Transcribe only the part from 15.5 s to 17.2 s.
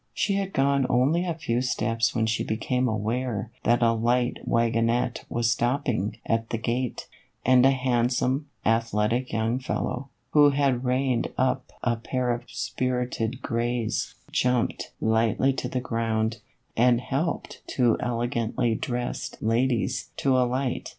to the ground, and